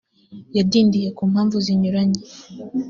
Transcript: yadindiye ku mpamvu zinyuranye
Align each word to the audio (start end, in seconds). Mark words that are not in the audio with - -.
yadindiye 0.57 1.09
ku 1.17 1.23
mpamvu 1.31 1.57
zinyuranye 1.65 2.21